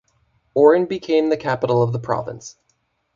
[0.55, 2.55] Oran became the capital of the province.